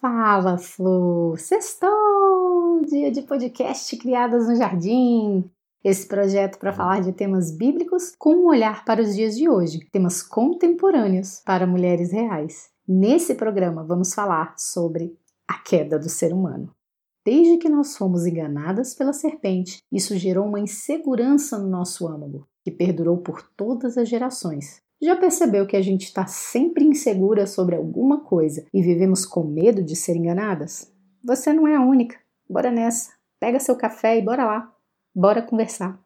[0.00, 1.36] Fala, Flu!
[1.36, 2.82] Sextou!
[2.86, 5.50] Dia de podcast Criadas no Jardim.
[5.82, 9.80] Esse projeto para falar de temas bíblicos com um olhar para os dias de hoje,
[9.90, 12.70] temas contemporâneos para mulheres reais.
[12.86, 16.72] Nesse programa vamos falar sobre a queda do ser humano.
[17.26, 22.70] Desde que nós fomos enganadas pela serpente, isso gerou uma insegurança no nosso âmago, que
[22.70, 24.80] perdurou por todas as gerações.
[25.00, 29.80] Já percebeu que a gente está sempre insegura sobre alguma coisa e vivemos com medo
[29.80, 30.92] de ser enganadas?
[31.24, 32.18] Você não é a única.
[32.50, 33.12] Bora nessa.
[33.38, 34.72] Pega seu café e bora lá.
[35.14, 36.00] Bora conversar.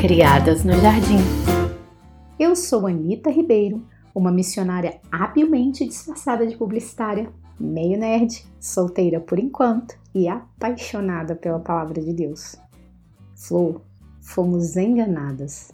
[0.00, 1.18] Criadas no Jardim.
[2.38, 3.84] Eu sou Anita Ribeiro
[4.14, 7.28] uma missionária habilmente disfarçada de publicitária,
[7.58, 12.56] meio nerd, solteira por enquanto e apaixonada pela palavra de Deus.
[13.34, 13.80] Flor,
[14.20, 15.72] fomos enganadas.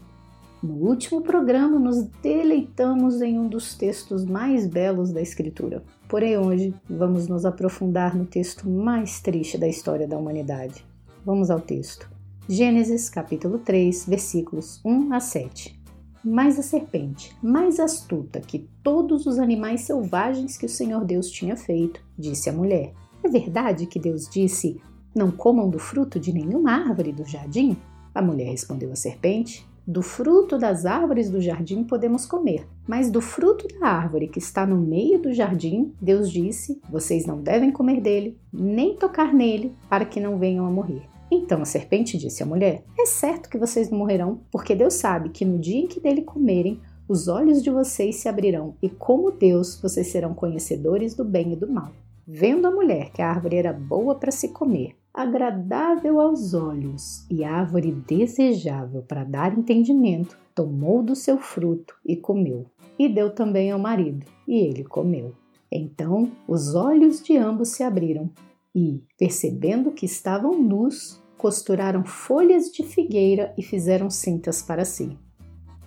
[0.63, 5.83] No último programa, nos deleitamos em um dos textos mais belos da Escritura.
[6.09, 10.85] Porém, hoje vamos nos aprofundar no texto mais triste da história da humanidade.
[11.25, 12.11] Vamos ao texto.
[12.49, 15.80] Gênesis capítulo 3, versículos 1 a 7
[16.25, 21.57] mais a serpente, mais astuta que todos os animais selvagens que o Senhor Deus tinha
[21.57, 22.93] feito, disse a mulher:
[23.25, 24.81] É verdade que Deus disse:
[25.15, 27.77] Não comam do fruto de nenhuma árvore do jardim?
[28.15, 33.21] A mulher respondeu à serpente: Do fruto das árvores do jardim podemos comer, mas do
[33.21, 38.01] fruto da árvore que está no meio do jardim, Deus disse: Vocês não devem comer
[38.01, 41.03] dele, nem tocar nele, para que não venham a morrer.
[41.31, 45.31] Então a serpente disse à mulher: É certo que vocês não morrerão, porque Deus sabe
[45.31, 49.31] que no dia em que dele comerem, os olhos de vocês se abrirão, e como
[49.33, 51.91] Deus, vocês serão conhecedores do bem e do mal.
[52.27, 57.43] Vendo a mulher que a árvore era boa para se comer, agradável aos olhos e
[57.43, 62.67] árvore desejável para dar entendimento, tomou do seu fruto e comeu.
[62.97, 65.35] E deu também ao marido, e ele comeu.
[65.73, 68.31] Então os olhos de ambos se abriram,
[68.73, 75.17] e, percebendo que estavam nus, costuraram folhas de figueira e fizeram cintas para si.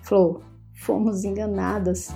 [0.02, 0.42] Flor,
[0.72, 2.08] fomos enganadas.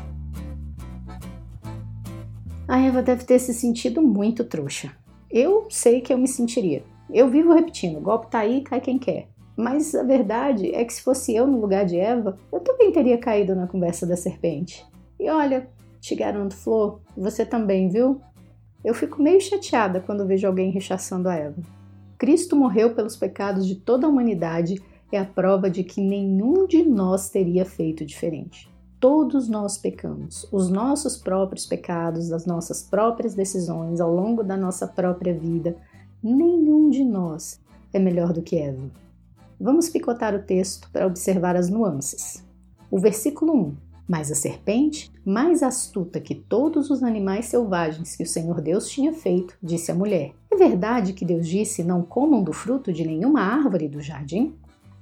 [2.66, 4.92] A Eva deve ter se sentido muito trouxa.
[5.30, 6.82] Eu sei que eu me sentiria.
[7.08, 9.28] Eu vivo repetindo: golpe tá aí, cai quem quer.
[9.56, 13.18] Mas a verdade é que se fosse eu no lugar de Eva, eu também teria
[13.18, 14.84] caído na conversa da serpente.
[15.18, 15.68] E olha,
[16.00, 18.20] te garanto, Flor, você também, viu?
[18.84, 21.77] Eu fico meio chateada quando vejo alguém rechaçando a Eva.
[22.18, 26.82] Cristo morreu pelos pecados de toda a humanidade é a prova de que nenhum de
[26.82, 28.68] nós teria feito diferente.
[28.98, 34.88] Todos nós pecamos, os nossos próprios pecados, as nossas próprias decisões ao longo da nossa
[34.88, 35.76] própria vida.
[36.20, 37.60] Nenhum de nós
[37.92, 38.90] é melhor do que Eva.
[39.60, 42.44] Vamos picotar o texto para observar as nuances.
[42.90, 48.26] O versículo 1 mas a serpente, mais astuta que todos os animais selvagens que o
[48.26, 52.52] Senhor Deus tinha feito, disse à mulher: É verdade que Deus disse: Não comam do
[52.52, 54.54] fruto de nenhuma árvore do jardim?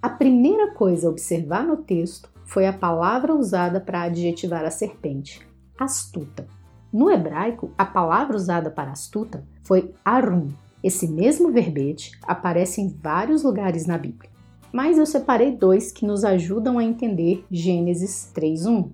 [0.03, 5.47] A primeira coisa a observar no texto foi a palavra usada para adjetivar a serpente:
[5.79, 6.49] astuta.
[6.93, 10.49] No hebraico, a palavra usada para astuta foi arum.
[10.83, 14.36] Esse mesmo verbete aparece em vários lugares na Bíblia
[14.77, 18.91] mas eu separei dois que nos ajudam a entender Gênesis 3:1.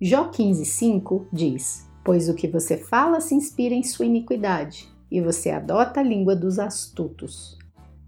[0.00, 5.50] Jó 15:5 diz: Pois o que você fala se inspira em sua iniquidade, e você
[5.50, 7.58] adota a língua dos astutos.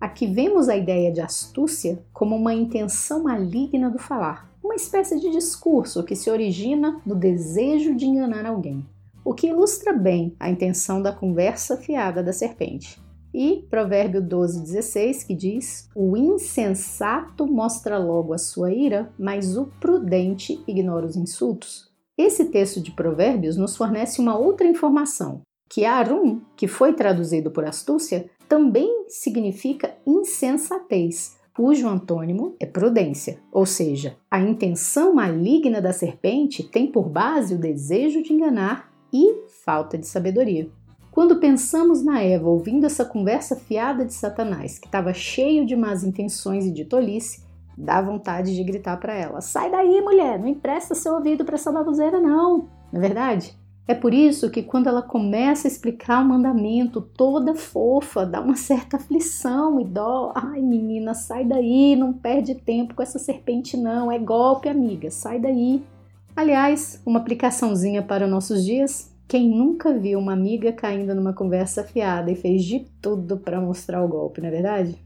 [0.00, 5.28] Aqui vemos a ideia de astúcia como uma intenção maligna do falar, uma espécie de
[5.28, 8.86] discurso que se origina no desejo de enganar alguém,
[9.24, 13.04] o que ilustra bem a intenção da conversa fiada da serpente.
[13.38, 19.66] E Provérbio 12, 16, que diz: O insensato mostra logo a sua ira, mas o
[19.78, 21.90] prudente ignora os insultos.
[22.16, 27.66] Esse texto de Provérbios nos fornece uma outra informação, que Arum, que foi traduzido por
[27.66, 36.62] astúcia, também significa insensatez, cujo antônimo é prudência, ou seja, a intenção maligna da serpente
[36.62, 40.70] tem por base o desejo de enganar e falta de sabedoria.
[41.16, 46.04] Quando pensamos na Eva ouvindo essa conversa fiada de Satanás, que estava cheio de más
[46.04, 47.42] intenções e de tolice,
[47.74, 51.72] dá vontade de gritar para ela: Sai daí, mulher, não empresta seu ouvido para essa
[51.72, 52.68] baboseira, não.
[52.92, 53.56] Não é verdade?
[53.88, 58.54] É por isso que quando ela começa a explicar o mandamento toda fofa, dá uma
[58.54, 60.34] certa aflição e dó.
[60.34, 64.12] Ai, menina, sai daí, não perde tempo com essa serpente, não.
[64.12, 65.82] É golpe, amiga, sai daí.
[66.36, 72.30] Aliás, uma aplicaçãozinha para nossos dias: quem nunca viu uma amiga caindo numa conversa fiada
[72.30, 75.04] e fez de tudo para mostrar o golpe, não é verdade?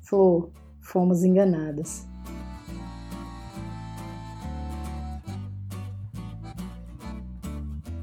[0.00, 0.50] Flor,
[0.80, 2.06] fomos enganadas.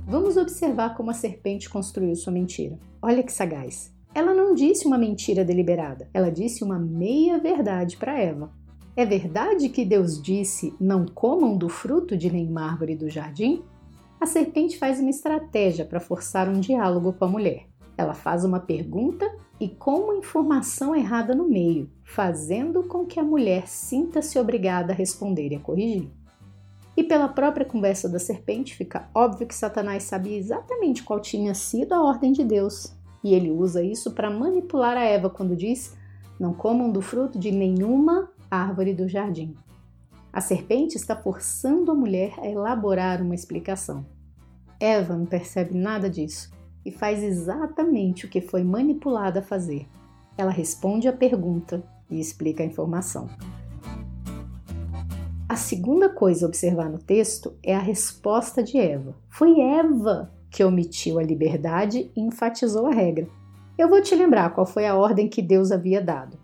[0.05, 2.77] Vamos observar como a serpente construiu sua mentira.
[3.01, 3.91] Olha que sagaz.
[4.13, 8.51] Ela não disse uma mentira deliberada, ela disse uma meia-verdade para Eva.
[8.95, 13.63] É verdade que Deus disse: Não comam do fruto de nenhuma árvore do jardim?
[14.19, 17.67] A serpente faz uma estratégia para forçar um diálogo com a mulher.
[17.97, 19.29] Ela faz uma pergunta
[19.59, 24.95] e com uma informação errada no meio, fazendo com que a mulher sinta-se obrigada a
[24.95, 26.09] responder e a corrigir.
[26.97, 31.93] E pela própria conversa da serpente, fica óbvio que Satanás sabia exatamente qual tinha sido
[31.93, 32.95] a ordem de Deus.
[33.23, 35.95] E ele usa isso para manipular a Eva quando diz:
[36.39, 39.55] Não comam do fruto de nenhuma árvore do jardim.
[40.35, 44.05] A serpente está forçando a mulher a elaborar uma explicação.
[44.77, 46.51] Eva não percebe nada disso
[46.83, 49.87] e faz exatamente o que foi manipulada a fazer.
[50.37, 53.29] Ela responde a pergunta e explica a informação.
[55.47, 59.15] A segunda coisa a observar no texto é a resposta de Eva.
[59.29, 63.25] Foi Eva que omitiu a liberdade e enfatizou a regra.
[63.77, 66.37] Eu vou te lembrar qual foi a ordem que Deus havia dado.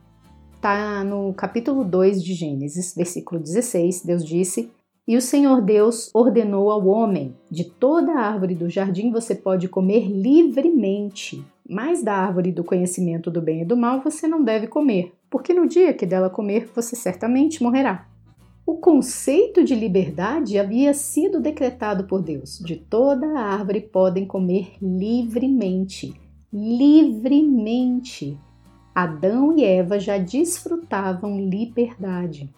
[0.62, 4.06] Está no capítulo 2 de Gênesis, versículo 16.
[4.06, 4.70] Deus disse:
[5.08, 9.68] E o Senhor Deus ordenou ao homem: De toda a árvore do jardim você pode
[9.68, 14.68] comer livremente, mas da árvore do conhecimento do bem e do mal você não deve
[14.68, 18.08] comer, porque no dia que dela comer você certamente morrerá.
[18.64, 22.60] O conceito de liberdade havia sido decretado por Deus.
[22.60, 26.14] De toda a árvore podem comer livremente.
[26.54, 28.38] Livremente.
[28.94, 32.50] Adão e Eva já desfrutavam liberdade.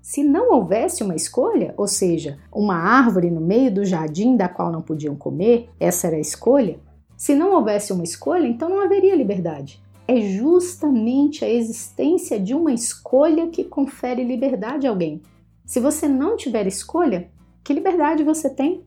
[0.00, 4.70] Se não houvesse uma escolha, ou seja, uma árvore no meio do jardim da qual
[4.70, 6.78] não podiam comer, essa era a escolha.
[7.16, 9.82] Se não houvesse uma escolha, então não haveria liberdade.
[10.06, 15.20] É justamente a existência de uma escolha que confere liberdade a alguém.
[15.64, 17.28] Se você não tiver escolha,
[17.64, 18.84] que liberdade você tem?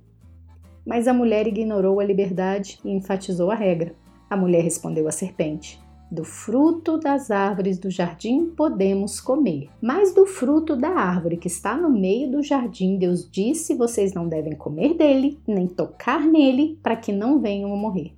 [0.86, 3.94] Mas a mulher ignorou a liberdade e enfatizou a regra.
[4.30, 5.78] A mulher respondeu à serpente:
[6.12, 11.78] Do fruto das árvores do jardim podemos comer, mas do fruto da árvore que está
[11.78, 16.96] no meio do jardim, Deus disse: Vocês não devem comer dele, nem tocar nele, para
[16.96, 18.12] que não venham a morrer.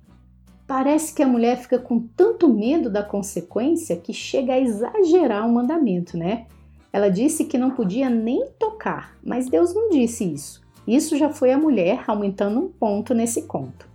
[0.66, 5.52] Parece que a mulher fica com tanto medo da consequência que chega a exagerar o
[5.52, 6.46] mandamento, né?
[6.90, 10.62] Ela disse que não podia nem tocar, mas Deus não disse isso.
[10.88, 13.86] Isso já foi a mulher aumentando um ponto nesse conto.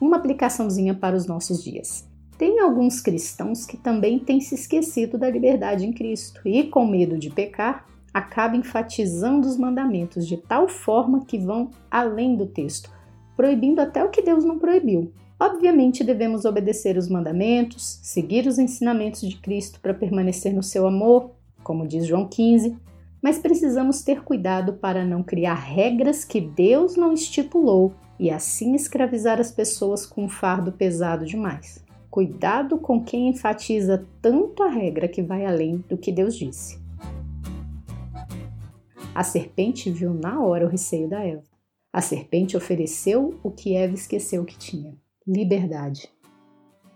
[0.00, 2.05] Uma aplicaçãozinha para os nossos dias.
[2.38, 7.16] Tem alguns cristãos que também têm se esquecido da liberdade em Cristo e, com medo
[7.16, 12.90] de pecar, acabam enfatizando os mandamentos de tal forma que vão além do texto,
[13.36, 15.12] proibindo até o que Deus não proibiu.
[15.38, 21.30] Obviamente, devemos obedecer os mandamentos, seguir os ensinamentos de Cristo para permanecer no seu amor,
[21.62, 22.76] como diz João 15,
[23.22, 29.40] mas precisamos ter cuidado para não criar regras que Deus não estipulou e assim escravizar
[29.40, 31.85] as pessoas com um fardo pesado demais.
[32.16, 36.82] Cuidado com quem enfatiza tanto a regra que vai além do que Deus disse.
[39.14, 41.42] A serpente viu na hora o receio da Eva.
[41.92, 44.96] A serpente ofereceu o que Eva esqueceu que tinha:
[45.26, 46.10] liberdade.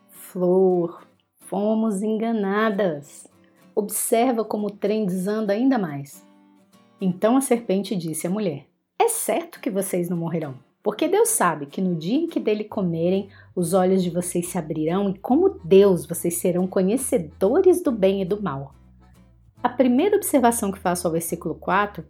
[0.09, 1.07] Flor,
[1.41, 3.29] fomos enganadas
[3.75, 6.27] observa como o trem desanda ainda mais.
[6.99, 8.65] Então a serpente disse à mulher:
[8.99, 12.65] É certo que vocês não morrerão, porque Deus sabe que no dia em que dele
[12.65, 13.29] comerem,
[13.61, 18.25] os olhos de vocês se abrirão e, como Deus, vocês serão conhecedores do bem e
[18.25, 18.75] do mal.
[19.63, 22.05] A primeira observação que faço ao versículo 4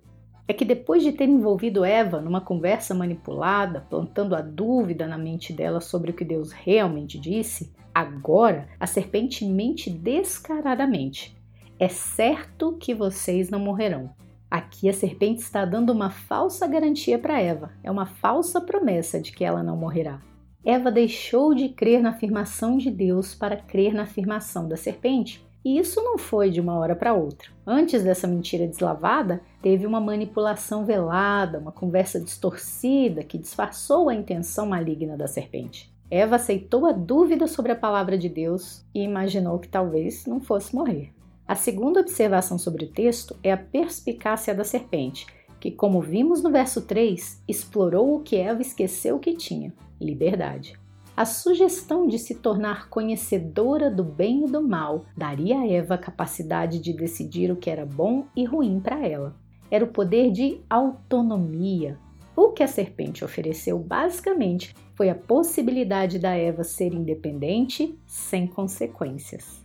[0.47, 5.52] é que depois de ter envolvido Eva numa conversa manipulada, plantando a dúvida na mente
[5.52, 11.38] dela sobre o que Deus realmente disse, agora a serpente mente descaradamente
[11.80, 14.11] é certo que vocês não morrerão.
[14.50, 19.33] Aqui a serpente está dando uma falsa garantia para Eva, é uma falsa promessa de
[19.33, 20.21] que ela não morrerá.
[20.64, 25.79] Eva deixou de crer na afirmação de Deus para crer na afirmação da serpente, e
[25.79, 27.49] isso não foi de uma hora para outra.
[27.67, 34.67] Antes dessa mentira deslavada, teve uma manipulação velada, uma conversa distorcida que disfarçou a intenção
[34.67, 35.90] maligna da serpente.
[36.11, 40.75] Eva aceitou a dúvida sobre a palavra de Deus e imaginou que talvez não fosse
[40.75, 41.11] morrer.
[41.47, 45.26] A segunda observação sobre o texto é a perspicácia da serpente,
[45.59, 50.78] que, como vimos no verso 3, explorou o que Eva esqueceu que tinha: liberdade.
[51.16, 55.99] A sugestão de se tornar conhecedora do bem e do mal daria a Eva a
[55.99, 59.37] capacidade de decidir o que era bom e ruim para ela.
[59.71, 61.99] Era o poder de autonomia.
[62.35, 69.61] O que a serpente ofereceu basicamente foi a possibilidade da Eva ser independente sem consequências.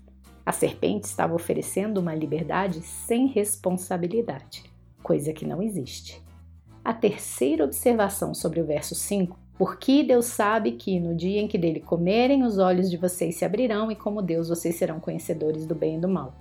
[0.46, 4.63] A serpente estava oferecendo uma liberdade sem responsabilidade,
[5.01, 6.22] coisa que não existe.
[6.84, 11.58] A terceira observação sobre o verso 5 porque Deus sabe que no dia em que
[11.58, 15.74] dele comerem, os olhos de vocês se abrirão e, como Deus, vocês serão conhecedores do
[15.74, 16.34] bem e do mal.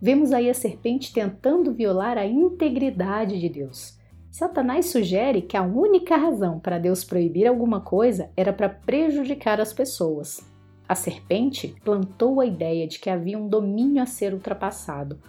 [0.00, 3.98] Vemos aí a serpente tentando violar a integridade de Deus.
[4.30, 9.72] Satanás sugere que a única razão para Deus proibir alguma coisa era para prejudicar as
[9.72, 10.40] pessoas.
[10.88, 15.20] A serpente plantou a ideia de que havia um domínio a ser ultrapassado,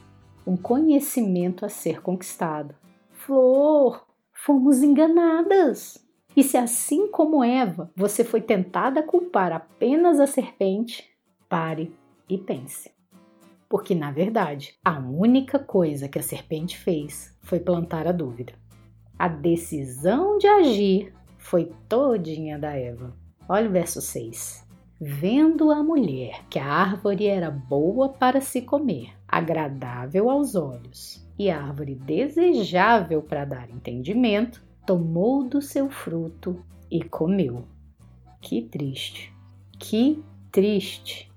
[0.47, 2.73] um conhecimento a ser conquistado.
[3.11, 6.10] Flor, fomos enganadas!
[6.35, 11.03] E se assim como Eva você foi tentada a culpar apenas a serpente,
[11.49, 11.93] pare
[12.29, 12.91] e pense.
[13.67, 18.53] Porque na verdade, a única coisa que a serpente fez foi plantar a dúvida.
[19.19, 23.13] A decisão de agir foi todinha da Eva.
[23.47, 24.65] Olha o verso 6.
[24.99, 31.49] Vendo a mulher que a árvore era boa para se comer, agradável aos olhos e
[31.49, 37.65] árvore desejável para dar entendimento, tomou do seu fruto e comeu.
[38.41, 39.33] Que triste,
[39.77, 41.31] que triste.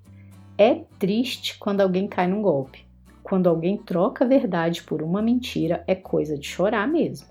[0.56, 2.86] É triste quando alguém cai num golpe.
[3.22, 7.26] Quando alguém troca a verdade por uma mentira, é coisa de chorar mesmo.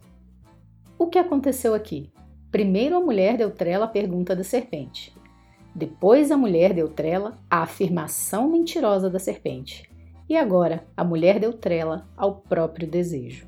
[0.98, 2.10] O que aconteceu aqui?
[2.52, 5.16] Primeiro a mulher deu trela à pergunta da serpente.
[5.74, 9.90] Depois a mulher deu trela à afirmação mentirosa da serpente.
[10.30, 13.48] E agora a mulher deu trela ao próprio desejo.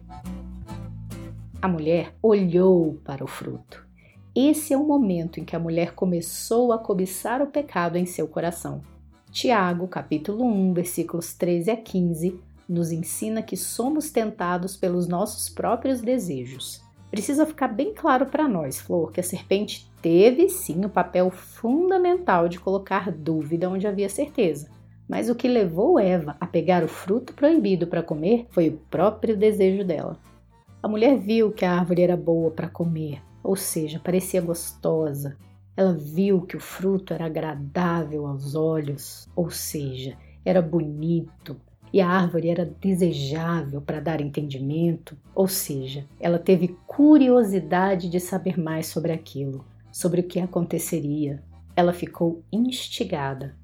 [1.65, 3.83] A mulher olhou para o fruto.
[4.35, 8.27] Esse é o momento em que a mulher começou a cobiçar o pecado em seu
[8.27, 8.83] coração.
[9.31, 16.01] Tiago, capítulo 1, versículos 13 a 15, nos ensina que somos tentados pelos nossos próprios
[16.01, 16.83] desejos.
[17.09, 22.47] Precisa ficar bem claro para nós, Flor, que a serpente teve sim o papel fundamental
[22.47, 24.69] de colocar dúvida onde havia certeza.
[25.09, 29.35] Mas o que levou Eva a pegar o fruto proibido para comer foi o próprio
[29.35, 30.19] desejo dela.
[30.85, 35.35] A mulher viu que a árvore era boa para comer, ou seja, parecia gostosa.
[35.75, 40.15] Ela viu que o fruto era agradável aos olhos, ou seja,
[40.45, 41.59] era bonito,
[41.91, 48.55] e a árvore era desejável para dar entendimento, ou seja, ela teve curiosidade de saber
[48.55, 51.41] mais sobre aquilo, sobre o que aconteceria.
[51.75, 53.57] Ela ficou instigada.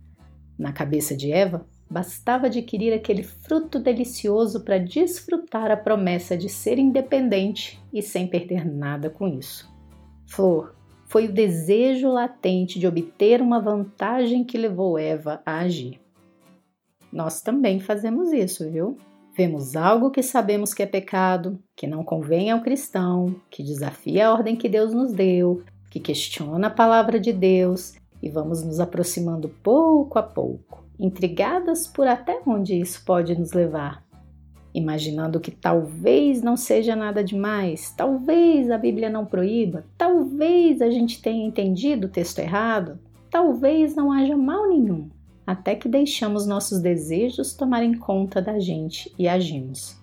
[0.57, 6.79] Na cabeça de Eva, Bastava adquirir aquele fruto delicioso para desfrutar a promessa de ser
[6.79, 9.69] independente e sem perder nada com isso.
[10.25, 10.73] Flor
[11.05, 15.99] foi o desejo latente de obter uma vantagem que levou Eva a agir.
[17.11, 18.95] Nós também fazemos isso, viu?
[19.35, 24.31] Vemos algo que sabemos que é pecado, que não convém ao cristão, que desafia a
[24.31, 29.49] ordem que Deus nos deu, que questiona a palavra de Deus e vamos nos aproximando
[29.61, 34.05] pouco a pouco intrigadas por até onde isso pode nos levar,
[34.71, 41.19] imaginando que talvez não seja nada demais, talvez a Bíblia não proíba, talvez a gente
[41.19, 42.99] tenha entendido o texto errado,
[43.31, 45.09] talvez não haja mal nenhum,
[45.45, 49.99] até que deixamos nossos desejos tomarem conta da gente e agimos.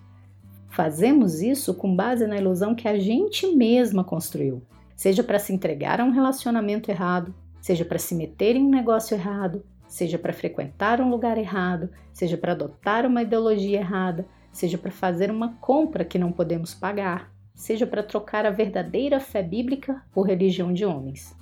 [0.67, 4.61] Fazemos isso com base na ilusão que a gente mesma construiu,
[4.97, 9.15] seja para se entregar a um relacionamento errado, seja para se meter em um negócio
[9.15, 14.91] errado, seja para frequentar um lugar errado, seja para adotar uma ideologia errada, seja para
[14.91, 20.27] fazer uma compra que não podemos pagar, seja para trocar a verdadeira fé bíblica por
[20.27, 21.35] religião de homens.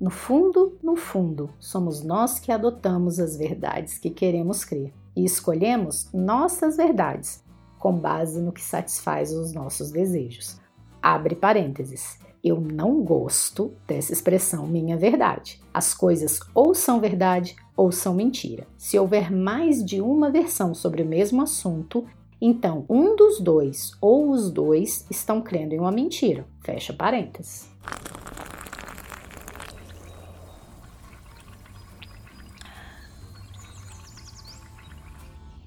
[0.00, 6.10] No fundo, no fundo, somos nós que adotamos as verdades que queremos crer e escolhemos
[6.12, 7.44] nossas verdades
[7.78, 10.60] com base no que satisfaz os nossos desejos.
[11.02, 12.18] Abre parênteses.
[12.42, 15.60] Eu não gosto dessa expressão minha verdade.
[15.72, 18.66] As coisas ou são verdade ou são mentira.
[18.76, 22.04] Se houver mais de uma versão sobre o mesmo assunto,
[22.40, 26.46] então um dos dois ou os dois estão crendo em uma mentira.
[26.60, 27.70] Fecha parênteses.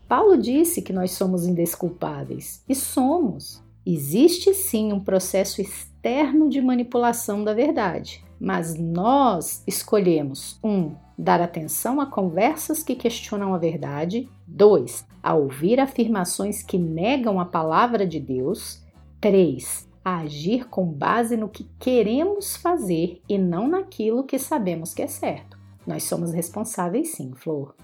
[0.08, 3.64] Paulo disse que nós somos indesculpáveis e somos.
[3.86, 12.02] Existe sim um processo externo de manipulação da verdade, mas nós escolhemos um dar atenção
[12.02, 18.20] a conversas que questionam a verdade, dois a ouvir afirmações que negam a palavra de
[18.20, 18.84] Deus,
[19.20, 25.02] três a agir com base no que queremos fazer e não naquilo que sabemos que
[25.02, 25.58] é certo.
[25.86, 27.76] Nós somos responsáveis sim, Flor.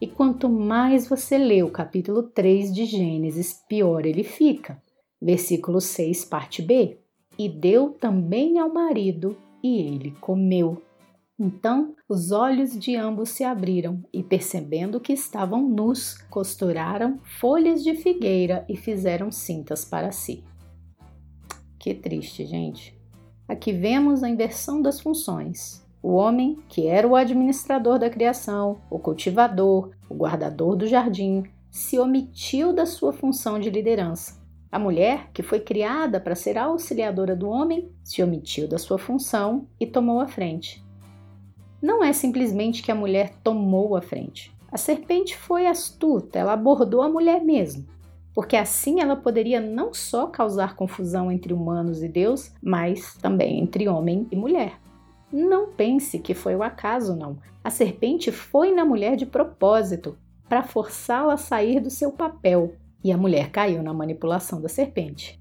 [0.00, 4.82] E quanto mais você lê o capítulo 3 de Gênesis, pior ele fica
[5.20, 6.98] Versículo 6, parte B.
[7.38, 10.82] E deu também ao marido, e ele comeu.
[11.38, 17.94] Então os olhos de ambos se abriram e, percebendo que estavam nus, costuraram folhas de
[17.94, 20.42] figueira e fizeram cintas para si.
[21.78, 22.98] Que triste, gente.
[23.46, 25.86] Aqui vemos a inversão das funções.
[26.02, 31.98] O homem, que era o administrador da criação, o cultivador, o guardador do jardim, se
[31.98, 34.40] omitiu da sua função de liderança.
[34.72, 39.68] A mulher, que foi criada para ser auxiliadora do homem, se omitiu da sua função
[39.78, 40.85] e tomou a frente.
[41.80, 44.54] Não é simplesmente que a mulher tomou a frente.
[44.70, 47.86] A serpente foi astuta, ela abordou a mulher mesmo,
[48.34, 53.88] porque assim ela poderia não só causar confusão entre humanos e Deus, mas também entre
[53.88, 54.80] homem e mulher.
[55.32, 57.38] Não pense que foi o acaso, não.
[57.62, 60.18] A serpente foi na mulher de propósito
[60.48, 65.40] para forçá-la a sair do seu papel, e a mulher caiu na manipulação da serpente.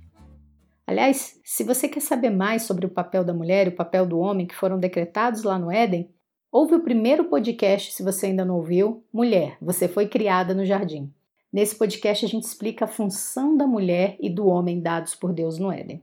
[0.87, 4.19] Aliás, se você quer saber mais sobre o papel da mulher e o papel do
[4.19, 6.09] homem que foram decretados lá no Éden,
[6.57, 11.11] ouve o primeiro podcast se você ainda não ouviu, Mulher, você foi criada no jardim.
[11.51, 15.59] Nesse podcast a gente explica a função da mulher e do homem dados por Deus
[15.59, 16.01] no Éden.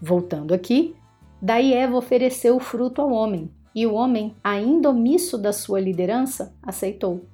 [0.00, 0.94] Voltando aqui,
[1.42, 6.54] daí Eva ofereceu o fruto ao homem, e o homem, ainda omisso da sua liderança,
[6.62, 7.24] aceitou.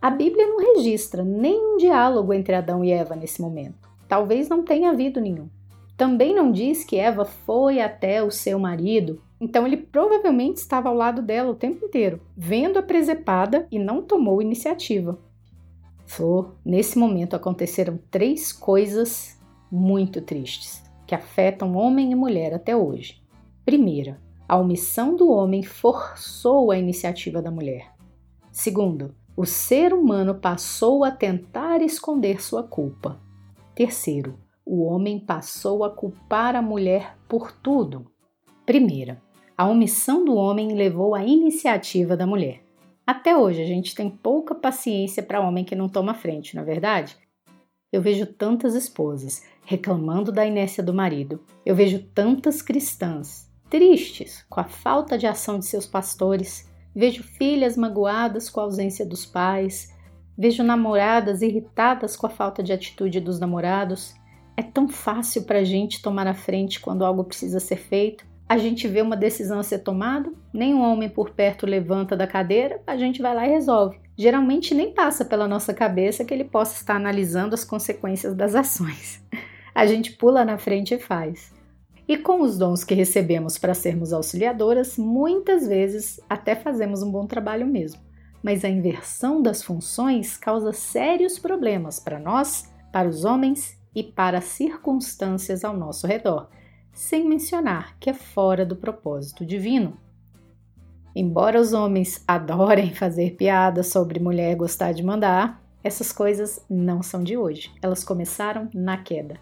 [0.00, 3.90] A Bíblia não registra nenhum diálogo entre Adão e Eva nesse momento.
[4.06, 5.48] Talvez não tenha havido nenhum.
[5.96, 10.94] Também não diz que Eva foi até o seu marido, então ele provavelmente estava ao
[10.94, 15.18] lado dela o tempo inteiro, vendo a presepada e não tomou iniciativa.
[16.06, 19.38] Flor, nesse momento aconteceram três coisas
[19.70, 23.22] muito tristes que afetam homem e mulher até hoje.
[23.64, 27.92] Primeira, a omissão do homem forçou a iniciativa da mulher.
[28.50, 33.20] Segundo, o ser humano passou a tentar esconder sua culpa.
[33.74, 38.10] Terceiro, o homem passou a culpar a mulher por tudo.
[38.64, 39.22] Primeira,
[39.56, 42.62] a omissão do homem levou à iniciativa da mulher.
[43.06, 46.66] Até hoje a gente tem pouca paciência para homem que não toma frente, não é
[46.66, 47.16] verdade?
[47.92, 51.40] Eu vejo tantas esposas reclamando da inércia do marido.
[51.64, 57.76] Eu vejo tantas cristãs tristes com a falta de ação de seus pastores Vejo filhas
[57.76, 59.94] magoadas com a ausência dos pais.
[60.36, 64.14] Vejo namoradas irritadas com a falta de atitude dos namorados.
[64.56, 68.24] É tão fácil para a gente tomar a frente quando algo precisa ser feito.
[68.48, 72.80] A gente vê uma decisão a ser tomada, nenhum homem por perto levanta da cadeira,
[72.86, 73.98] a gente vai lá e resolve.
[74.16, 79.20] Geralmente nem passa pela nossa cabeça que ele possa estar analisando as consequências das ações.
[79.74, 81.52] A gente pula na frente e faz.
[82.08, 87.26] E com os dons que recebemos para sermos auxiliadoras, muitas vezes até fazemos um bom
[87.26, 88.00] trabalho mesmo.
[88.40, 94.38] Mas a inversão das funções causa sérios problemas para nós, para os homens e para
[94.38, 96.48] as circunstâncias ao nosso redor,
[96.96, 99.98] sem mencionar que é fora do propósito divino.
[101.14, 107.22] Embora os homens adorem fazer piadas sobre mulher gostar de mandar, essas coisas não são
[107.22, 107.70] de hoje.
[107.82, 109.38] Elas começaram na queda.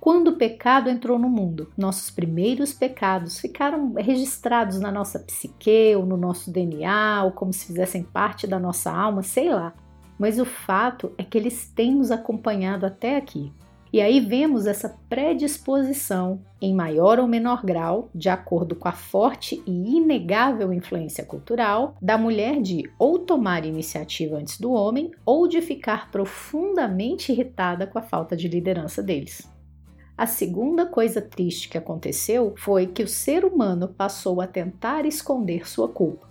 [0.00, 6.04] Quando o pecado entrou no mundo, nossos primeiros pecados ficaram registrados na nossa psique, ou
[6.04, 9.74] no nosso DNA, ou como se fizessem parte da nossa alma, sei lá.
[10.18, 13.52] Mas o fato é que eles têm nos acompanhado até aqui.
[13.96, 19.62] E aí vemos essa predisposição, em maior ou menor grau, de acordo com a forte
[19.66, 25.62] e inegável influência cultural, da mulher de ou tomar iniciativa antes do homem ou de
[25.62, 29.50] ficar profundamente irritada com a falta de liderança deles.
[30.14, 35.66] A segunda coisa triste que aconteceu foi que o ser humano passou a tentar esconder
[35.66, 36.28] sua culpa.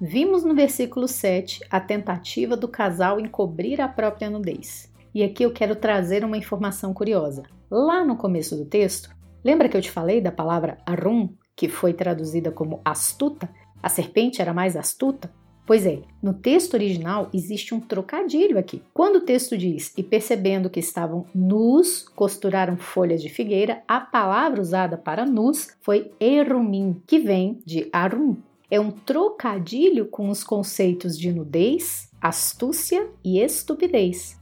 [0.00, 4.91] Vimos no versículo 7 a tentativa do casal encobrir a própria nudez.
[5.14, 7.42] E aqui eu quero trazer uma informação curiosa.
[7.70, 9.10] Lá no começo do texto,
[9.44, 13.48] lembra que eu te falei da palavra arum, que foi traduzida como astuta?
[13.82, 15.30] A serpente era mais astuta?
[15.64, 18.82] Pois é, no texto original existe um trocadilho aqui.
[18.92, 24.60] Quando o texto diz e percebendo que estavam nus, costuraram folhas de figueira, a palavra
[24.60, 28.36] usada para nus foi erumim, que vem de arum.
[28.70, 34.41] É um trocadilho com os conceitos de nudez, astúcia e estupidez.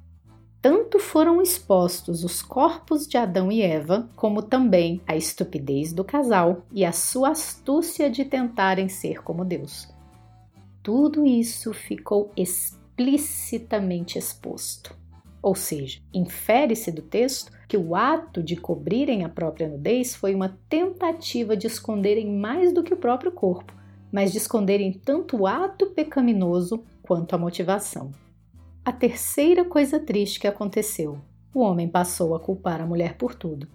[0.62, 6.66] Tanto foram expostos os corpos de Adão e Eva, como também a estupidez do casal
[6.70, 9.88] e a sua astúcia de tentarem ser como Deus
[10.82, 14.96] tudo isso ficou explicitamente exposto.
[15.42, 20.58] Ou seja, infere-se do texto que o ato de cobrirem a própria nudez foi uma
[20.68, 23.72] tentativa de esconderem mais do que o próprio corpo,
[24.12, 28.10] mas de esconderem tanto o ato pecaminoso quanto a motivação.
[28.82, 31.18] A terceira coisa triste que aconteceu:
[31.54, 33.68] o homem passou a culpar a mulher por tudo.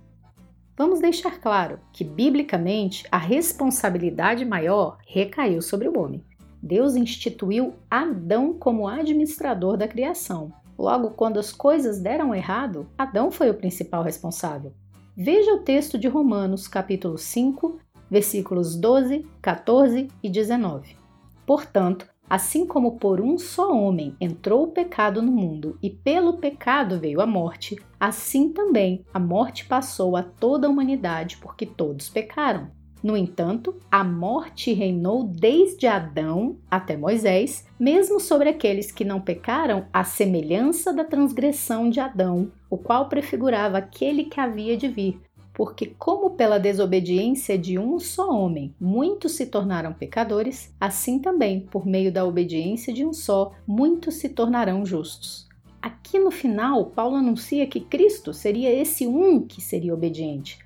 [0.75, 6.23] Vamos deixar claro que, biblicamente, a responsabilidade maior recaiu sobre o homem.
[6.61, 10.51] Deus instituiu Adão como administrador da criação.
[10.77, 14.73] Logo, quando as coisas deram errado, Adão foi o principal responsável.
[15.15, 20.97] Veja o texto de Romanos, capítulo 5, versículos 12, 14 e 19.
[21.45, 26.99] Portanto, assim como por um só homem entrou o pecado no mundo e pelo pecado
[26.99, 32.69] veio a morte, assim também a morte passou a toda a humanidade porque todos pecaram.
[33.05, 39.85] No entanto, a morte reinou desde Adão até Moisés, mesmo sobre aqueles que não pecaram,
[39.93, 45.21] à semelhança da transgressão de Adão, o qual prefigurava aquele que havia de vir,
[45.55, 51.87] porque, como pela desobediência de um só homem muitos se tornaram pecadores, assim também, por
[51.87, 55.47] meio da obediência de um só, muitos se tornarão justos.
[55.81, 60.59] Aqui no final, Paulo anuncia que Cristo seria esse um que seria obediente.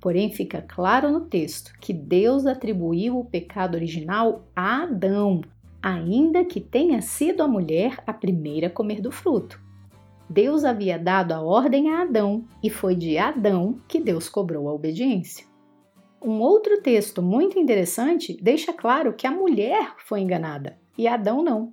[0.00, 5.40] Porém, fica claro no texto que Deus atribuiu o pecado original a Adão,
[5.82, 9.60] ainda que tenha sido a mulher a primeira a comer do fruto.
[10.28, 14.72] Deus havia dado a ordem a Adão e foi de Adão que Deus cobrou a
[14.74, 15.46] obediência.
[16.22, 21.72] Um outro texto muito interessante deixa claro que a mulher foi enganada e Adão não.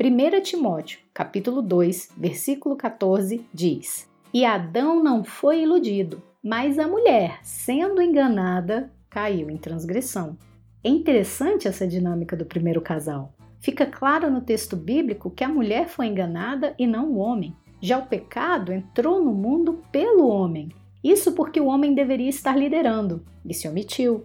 [0.00, 7.38] 1 Timóteo, capítulo 2, versículo 14 diz: "E Adão não foi iludido, mas a mulher,
[7.42, 10.36] sendo enganada, caiu em transgressão."
[10.82, 13.34] É interessante essa dinâmica do primeiro casal.
[13.60, 17.54] Fica claro no texto bíblico que a mulher foi enganada e não o homem.
[17.82, 20.68] Já o pecado entrou no mundo pelo homem.
[21.02, 24.24] Isso porque o homem deveria estar liderando e se omitiu.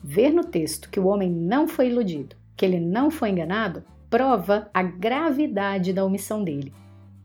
[0.00, 4.70] Ver no texto que o homem não foi iludido, que ele não foi enganado, prova
[4.72, 6.72] a gravidade da omissão dele.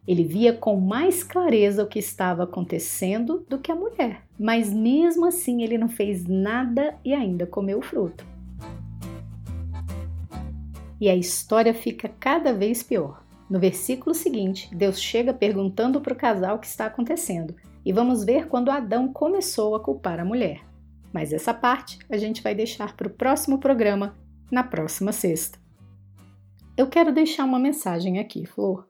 [0.08, 5.28] Ele via com mais clareza o que estava acontecendo do que a mulher, mas mesmo
[5.28, 8.26] assim ele não fez nada e ainda comeu o fruto.
[11.00, 13.22] E a história fica cada vez pior.
[13.52, 18.24] No versículo seguinte, Deus chega perguntando para o casal o que está acontecendo, e vamos
[18.24, 20.66] ver quando Adão começou a culpar a mulher.
[21.12, 24.18] Mas essa parte a gente vai deixar para o próximo programa,
[24.50, 25.60] na próxima sexta.
[26.78, 28.88] Eu quero deixar uma mensagem aqui, Flor.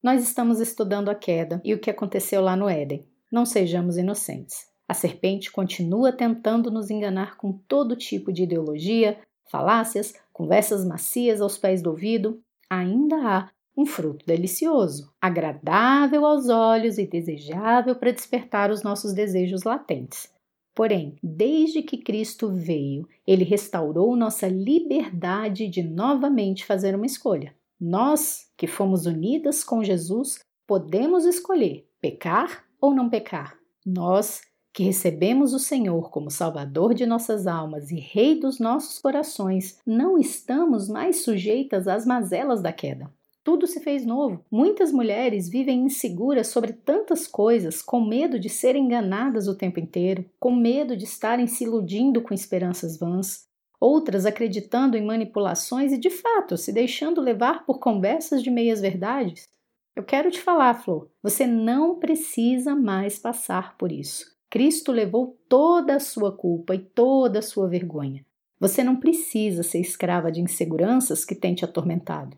[0.00, 3.04] Nós estamos estudando a queda e o que aconteceu lá no Éden.
[3.32, 4.68] Não sejamos inocentes.
[4.86, 9.18] A serpente continua tentando nos enganar com todo tipo de ideologia,
[9.50, 12.40] falácias, conversas macias aos pés do ouvido.
[12.70, 19.64] Ainda há um fruto delicioso, agradável aos olhos e desejável para despertar os nossos desejos
[19.64, 20.30] latentes.
[20.74, 27.54] Porém, desde que Cristo veio, ele restaurou nossa liberdade de novamente fazer uma escolha.
[27.78, 33.58] Nós, que fomos unidas com Jesus, podemos escolher pecar ou não pecar.
[33.84, 39.78] Nós, que recebemos o Senhor como Salvador de nossas almas e Rei dos nossos corações,
[39.86, 43.10] não estamos mais sujeitas às mazelas da queda
[43.46, 44.44] tudo se fez novo.
[44.50, 50.24] Muitas mulheres vivem inseguras sobre tantas coisas, com medo de serem enganadas o tempo inteiro,
[50.40, 53.46] com medo de estarem se iludindo com esperanças vãs,
[53.78, 59.48] outras acreditando em manipulações e, de fato, se deixando levar por conversas de meias-verdades.
[59.94, 64.26] Eu quero te falar, Flor, você não precisa mais passar por isso.
[64.50, 68.26] Cristo levou toda a sua culpa e toda a sua vergonha.
[68.58, 72.36] Você não precisa ser escrava de inseguranças que têm te atormentado.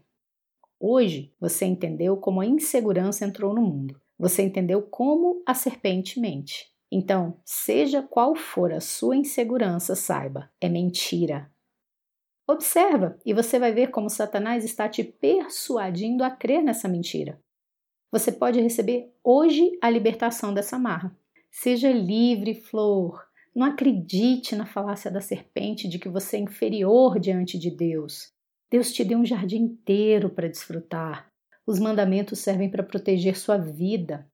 [0.80, 4.00] Hoje você entendeu como a insegurança entrou no mundo.
[4.18, 6.70] Você entendeu como a serpente mente.
[6.90, 11.50] Então, seja qual for a sua insegurança, saiba, é mentira.
[12.46, 17.38] Observa e você vai ver como Satanás está te persuadindo a crer nessa mentira.
[18.10, 21.14] Você pode receber hoje a libertação dessa marra.
[21.50, 23.26] Seja livre, flor.
[23.54, 28.32] Não acredite na falácia da serpente de que você é inferior diante de Deus.
[28.70, 31.30] Deus te deu um jardim inteiro para desfrutar.
[31.66, 34.26] Os mandamentos servem para proteger sua vida.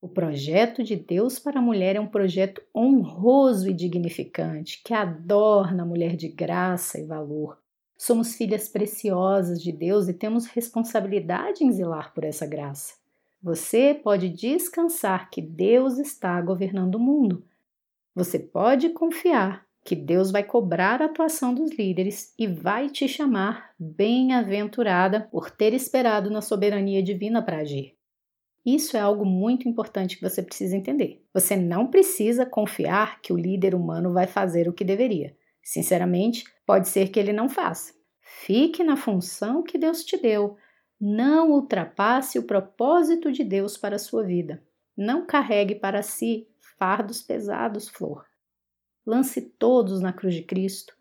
[0.00, 5.82] O projeto de Deus para a mulher é um projeto honroso e dignificante, que adorna
[5.82, 7.58] a mulher de graça e valor.
[7.96, 12.94] Somos filhas preciosas de Deus e temos responsabilidade em zelar por essa graça.
[13.42, 17.44] Você pode descansar que Deus está governando o mundo.
[18.14, 23.74] Você pode confiar que Deus vai cobrar a atuação dos líderes e vai te chamar
[23.78, 27.94] bem-aventurada por ter esperado na soberania divina para agir.
[28.64, 31.22] Isso é algo muito importante que você precisa entender.
[31.34, 35.36] Você não precisa confiar que o líder humano vai fazer o que deveria.
[35.62, 37.92] Sinceramente, pode ser que ele não faça.
[38.22, 40.56] Fique na função que Deus te deu.
[40.98, 44.62] Não ultrapasse o propósito de Deus para a sua vida.
[44.96, 48.24] Não carregue para si fardos pesados, Flor.
[49.06, 50.94] Lance todos na cruz de Cristo.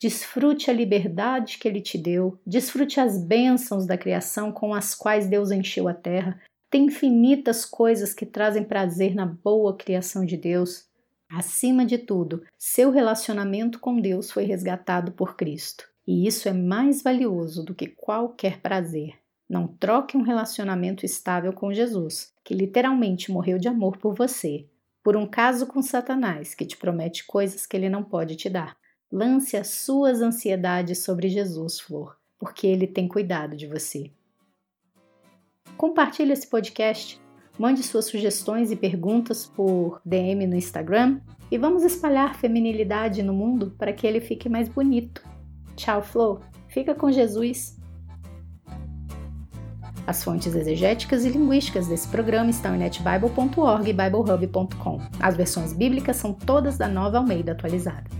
[0.00, 5.28] Desfrute a liberdade que Ele te deu, desfrute as bênçãos da criação com as quais
[5.28, 6.40] Deus encheu a terra.
[6.70, 10.88] Tem infinitas coisas que trazem prazer na boa criação de Deus.
[11.28, 15.88] Acima de tudo, seu relacionamento com Deus foi resgatado por Cristo.
[16.06, 19.14] E isso é mais valioso do que qualquer prazer.
[19.48, 24.66] Não troque um relacionamento estável com Jesus, que literalmente morreu de amor por você,
[25.02, 28.76] por um caso com Satanás, que te promete coisas que ele não pode te dar.
[29.10, 34.10] Lance as suas ansiedades sobre Jesus, Flor, porque ele tem cuidado de você.
[35.76, 37.20] Compartilhe esse podcast,
[37.58, 43.74] mande suas sugestões e perguntas por DM no Instagram e vamos espalhar feminilidade no mundo
[43.78, 45.26] para que ele fique mais bonito.
[45.74, 46.42] Tchau, Flor.
[46.68, 47.79] Fica com Jesus.
[50.06, 55.00] As fontes exegéticas e linguísticas desse programa estão em netbible.org e biblehub.com.
[55.20, 58.19] As versões bíblicas são todas da Nova Almeida atualizada.